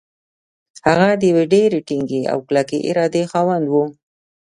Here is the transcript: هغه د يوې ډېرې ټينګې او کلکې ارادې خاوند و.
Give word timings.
هغه 0.87 1.09
د 1.21 1.23
يوې 1.31 1.45
ډېرې 1.53 1.79
ټينګې 1.87 2.21
او 2.31 2.37
کلکې 2.47 2.77
ارادې 2.89 3.23
خاوند 3.31 3.65
و. 3.69 3.75